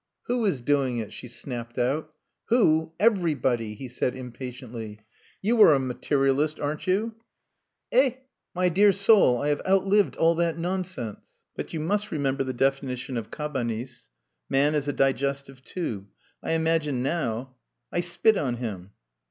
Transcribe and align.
"Who 0.23 0.43
is 0.47 0.61
doing 0.61 0.97
it?" 0.97 1.13
she 1.13 1.27
snapped 1.27 1.77
out. 1.77 2.11
"Who? 2.45 2.91
Everybody," 2.99 3.75
he 3.75 3.87
said 3.87 4.15
impatiently. 4.15 5.01
"You 5.43 5.61
are 5.61 5.75
a 5.75 5.79
materialist, 5.79 6.59
aren't 6.59 6.87
you?" 6.87 7.13
"Eh! 7.91 8.13
My 8.55 8.67
dear 8.67 8.91
soul, 8.93 9.37
I 9.39 9.49
have 9.49 9.61
outlived 9.63 10.15
all 10.15 10.33
that 10.37 10.57
nonsense." 10.57 11.39
"But 11.55 11.71
you 11.73 11.79
must 11.79 12.09
remember 12.11 12.43
the 12.43 12.51
definition 12.51 13.15
of 13.15 13.29
Cabanis: 13.29 14.09
'Man 14.49 14.73
is 14.73 14.87
a 14.87 14.93
digestive 14.93 15.63
tube.' 15.63 16.07
I 16.41 16.53
imagine 16.53 17.03
now...." 17.03 17.53
"I 17.91 18.01
spit 18.01 18.37
on 18.37 18.55
him." 18.55 18.93